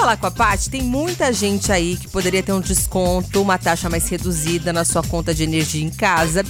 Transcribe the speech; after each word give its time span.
falar 0.00 0.16
com 0.16 0.26
a 0.26 0.30
Paty, 0.30 0.70
tem 0.70 0.82
muita 0.82 1.30
gente 1.30 1.70
aí 1.70 1.94
que 1.94 2.08
poderia 2.08 2.42
ter 2.42 2.54
um 2.54 2.60
desconto, 2.60 3.42
uma 3.42 3.58
taxa 3.58 3.90
mais 3.90 4.08
reduzida 4.08 4.72
na 4.72 4.82
sua 4.82 5.02
conta 5.02 5.34
de 5.34 5.42
energia 5.42 5.84
em 5.84 5.90
casa 5.90 6.42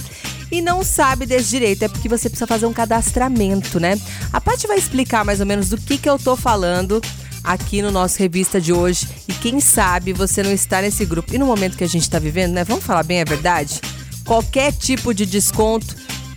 e 0.49 0.61
não 0.61 0.85
sabe 0.85 1.25
desse 1.25 1.49
direito, 1.49 1.83
é 1.83 1.89
porque 1.89 2.07
você 2.07 2.29
precisa 2.29 2.47
fazer 2.47 2.65
um 2.65 2.71
cadastramento, 2.71 3.77
né? 3.77 3.99
A 4.31 4.39
Paty 4.39 4.67
vai 4.67 4.77
explicar 4.77 5.25
mais 5.25 5.41
ou 5.41 5.45
menos 5.45 5.67
do 5.67 5.77
que, 5.77 5.97
que 5.97 6.09
eu 6.09 6.17
tô 6.17 6.37
falando 6.37 7.01
aqui 7.43 7.81
no 7.81 7.91
nosso 7.91 8.19
revista 8.19 8.59
de 8.61 8.71
hoje. 8.71 9.05
E 9.27 9.33
quem 9.33 9.59
sabe 9.59 10.13
você 10.13 10.41
não 10.41 10.51
está 10.53 10.81
nesse 10.81 11.03
grupo. 11.03 11.35
E 11.35 11.37
no 11.37 11.45
momento 11.45 11.75
que 11.75 11.83
a 11.83 11.89
gente 11.89 12.03
está 12.03 12.19
vivendo, 12.19 12.53
né? 12.53 12.63
Vamos 12.63 12.85
falar 12.85 13.03
bem 13.03 13.21
a 13.21 13.25
verdade? 13.25 13.81
Qualquer 14.25 14.71
tipo 14.71 15.13
de 15.13 15.25
desconto 15.25 15.93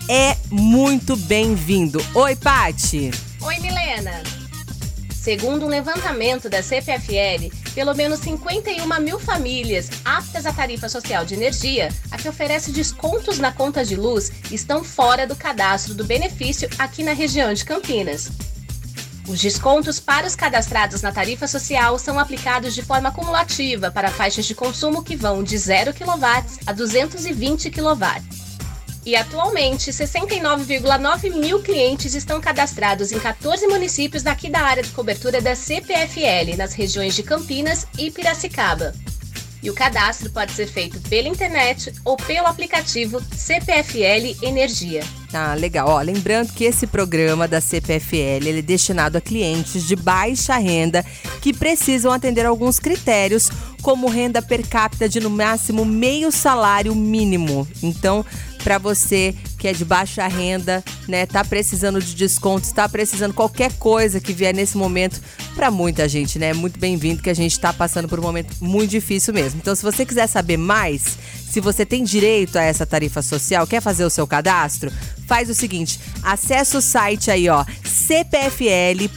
é 0.09 0.37
muito 0.51 1.17
bem-vindo. 1.17 2.05
Oi, 2.13 2.35
Pati. 2.35 3.13
Oi, 3.41 3.59
Milena. 3.61 4.44
Segundo 5.25 5.65
um 5.65 5.71
levantamento 5.71 6.51
da 6.51 6.63
CPFL, 6.63 7.51
pelo 7.75 7.95
menos 7.95 8.21
51 8.21 9.01
mil 9.01 9.19
famílias 9.19 9.89
aptas 10.05 10.45
à 10.45 10.53
tarifa 10.53 10.87
social 10.87 11.25
de 11.25 11.33
energia, 11.33 11.89
a 12.11 12.19
que 12.19 12.29
oferece 12.29 12.71
descontos 12.71 13.39
na 13.39 13.51
conta 13.51 13.83
de 13.83 13.97
luz, 13.97 14.31
estão 14.51 14.85
fora 14.85 15.27
do 15.27 15.35
cadastro 15.35 15.95
do 15.95 16.05
benefício 16.05 16.69
aqui 16.79 17.03
na 17.03 17.15
região 17.15 17.55
de 17.55 17.65
Campinas. 17.65 18.31
Os 19.27 19.41
descontos 19.41 19.99
para 19.99 20.27
os 20.27 20.37
cadastrados 20.37 21.01
na 21.01 21.11
tarifa 21.11 21.47
social 21.47 21.99
são 21.99 22.19
aplicados 22.19 22.75
de 22.75 22.83
forma 22.83 23.11
cumulativa 23.11 23.91
para 23.91 24.11
faixas 24.11 24.45
de 24.45 24.55
consumo 24.55 25.03
que 25.03 25.17
vão 25.17 25.43
de 25.43 25.57
0 25.57 25.95
kW 25.95 26.27
a 26.67 26.73
220 26.75 27.71
kW. 27.71 28.44
E 29.07 29.15
atualmente, 29.17 29.91
69,9 29.91 31.35
mil 31.35 31.61
clientes 31.61 32.15
estão 32.15 32.41
cadastrados 32.41 33.13
em 33.13 33.19
14 33.19 33.67
municípios 33.67 34.23
daqui 34.23 34.49
da 34.49 34.61
área 34.61 34.83
de 34.83 34.91
cobertura 34.91 35.43
da 35.43 35.55
CPFL, 35.55 36.57
nas 36.57 36.73
regiões 36.73 37.15
de 37.15 37.23
Campinas 37.23 37.87
e 37.99 38.11
Piracicaba. 38.11 38.95
E 39.63 39.71
o 39.71 39.75
cadastro 39.75 40.31
pode 40.31 40.53
ser 40.53 40.67
feito 40.67 41.01
pela 41.09 41.27
internet 41.27 41.93
ou 42.05 42.19
pelo 42.19 42.47
aplicativo 42.47 43.19
CPFL 43.35 44.37
Energia. 44.43 45.03
Ah, 45.33 45.55
legal. 45.55 45.89
Ó, 45.89 46.01
lembrando 46.01 46.53
que 46.53 46.65
esse 46.65 46.87
programa 46.87 47.49
da 47.49 47.63
CPFL 47.63 48.59
é 48.59 48.63
destinado 48.63 49.17
a 49.17 49.23
clientes 49.23 49.87
de 49.87 49.97
baixa 49.97 50.57
renda 50.59 51.05
que 51.41 51.53
precisam 51.53 52.13
atender 52.13 52.45
alguns 52.45 52.79
critérios, 52.79 53.51
como 53.81 54.09
renda 54.09 54.43
per 54.43 54.67
capita 54.69 55.09
de 55.09 55.19
no 55.19 55.31
máximo 55.31 55.85
meio 55.85 56.31
salário 56.31 56.95
mínimo. 56.95 57.67
Então, 57.83 58.25
para 58.65 58.79
você 58.79 59.35
que 59.59 59.69
é 59.69 59.73
de 59.73 59.85
baixa 59.85 60.27
renda, 60.27 60.83
né, 61.07 61.27
tá 61.27 61.45
precisando 61.45 62.01
de 62.01 62.15
descontos, 62.15 62.73
tá 62.73 62.89
precisando 62.89 63.35
qualquer 63.35 63.73
coisa 63.75 64.19
que 64.19 64.33
vier 64.33 64.55
nesse 64.55 64.77
momento, 64.77 65.21
para 65.55 65.71
muita 65.71 66.09
gente, 66.09 66.39
né? 66.39 66.53
Muito 66.53 66.79
bem-vindo 66.79 67.23
que 67.23 67.31
a 67.31 67.35
gente 67.35 67.53
está 67.53 67.73
passando 67.73 68.09
por 68.09 68.19
um 68.19 68.23
momento 68.23 68.57
muito 68.61 68.91
difícil 68.91 69.33
mesmo. 69.33 69.61
Então, 69.61 69.75
se 69.77 69.83
você 69.83 70.05
quiser 70.05 70.27
saber 70.27 70.57
mais, 70.57 71.17
se 71.51 71.61
você 71.61 71.87
tem 71.87 72.03
direito 72.03 72.57
a 72.57 72.63
essa 72.63 72.85
tarifa 72.85 73.23
social, 73.23 73.67
quer 73.67 73.81
fazer 73.81 74.05
o 74.05 74.11
seu 74.11 74.27
cadastro, 74.27 74.91
faz 75.27 75.49
o 75.49 75.55
seguinte: 75.55 76.01
acessa 76.23 76.79
o 76.79 76.83
site 76.83 77.31
aí, 77.31 77.49
ó, 77.49 77.65
cpfl.com.br 77.85 79.15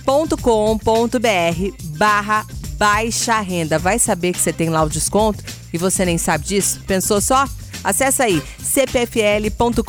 barra 1.98 2.45
baixa 2.78 3.40
renda. 3.40 3.80
Vai 3.80 3.98
saber 3.98 4.34
que 4.34 4.40
você 4.40 4.53
tem 4.53 4.70
lá 4.70 4.84
o 4.84 4.90
desconto 4.90 5.44
e 5.73 5.78
você 5.78 6.06
nem 6.06 6.18
sabe 6.18 6.45
disso? 6.45 6.81
Pensou 6.86 7.20
só? 7.20 7.48
Acesse 7.83 8.22
aí 8.22 8.42
cpfl.com.br 8.61 9.83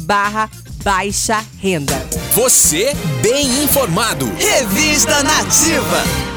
barra 0.00 0.50
baixa 0.82 1.44
renda. 1.60 1.94
Você 2.34 2.94
bem 3.22 3.64
informado. 3.64 4.26
Revista 4.38 5.22
Nativa. 5.22 6.27